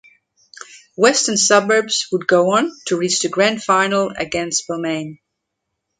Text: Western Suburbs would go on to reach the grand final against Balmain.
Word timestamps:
Western 0.97 1.37
Suburbs 1.37 2.07
would 2.11 2.25
go 2.25 2.53
on 2.55 2.71
to 2.87 2.97
reach 2.97 3.19
the 3.21 3.29
grand 3.29 3.61
final 3.63 4.11
against 4.17 4.67
Balmain. 4.67 5.19